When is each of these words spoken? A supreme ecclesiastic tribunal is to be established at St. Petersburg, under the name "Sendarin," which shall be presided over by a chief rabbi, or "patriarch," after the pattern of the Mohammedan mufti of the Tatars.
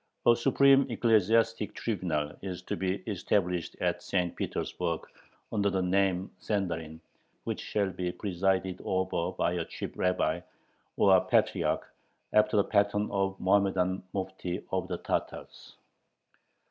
A 0.25 0.35
supreme 0.35 0.89
ecclesiastic 0.89 1.75
tribunal 1.75 2.35
is 2.41 2.63
to 2.63 2.75
be 2.75 3.03
established 3.03 3.75
at 3.81 4.01
St. 4.01 4.35
Petersburg, 4.35 5.01
under 5.51 5.69
the 5.69 5.83
name 5.83 6.31
"Sendarin," 6.39 6.99
which 7.43 7.61
shall 7.61 7.91
be 7.91 8.11
presided 8.11 8.81
over 8.83 9.31
by 9.37 9.53
a 9.53 9.65
chief 9.65 9.91
rabbi, 9.95 10.41
or 10.97 11.21
"patriarch," 11.27 11.87
after 12.33 12.57
the 12.57 12.63
pattern 12.63 13.11
of 13.11 13.37
the 13.37 13.43
Mohammedan 13.43 14.01
mufti 14.11 14.63
of 14.71 14.87
the 14.87 14.97
Tatars. 14.97 15.75